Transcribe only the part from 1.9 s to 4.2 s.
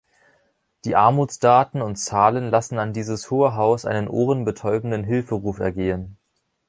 –zahlen lassen an dieses Hohe Haus einen